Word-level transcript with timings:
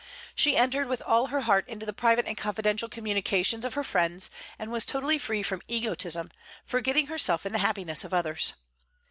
She 0.33 0.57
entered 0.57 0.87
with 0.87 1.03
all 1.03 1.27
her 1.27 1.41
heart 1.41 1.69
into 1.69 1.85
the 1.85 1.93
private 1.93 2.25
and 2.25 2.35
confidential 2.35 2.89
communications 2.89 3.63
of 3.63 3.75
her 3.75 3.83
friends, 3.83 4.31
and 4.57 4.71
was 4.71 4.83
totally 4.83 5.19
free 5.19 5.43
from 5.43 5.61
egotism, 5.67 6.31
forgetting 6.65 7.05
herself 7.05 7.45
in 7.45 7.51
the 7.53 7.59
happiness 7.59 8.03
of 8.03 8.11
others. 8.11 8.53